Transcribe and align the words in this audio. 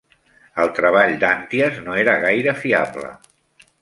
El 0.61 0.71
treball 0.77 1.13
d'Antias 1.23 1.77
no 1.89 1.99
era 2.05 2.17
gaire 2.27 2.55
fiable. 2.63 3.13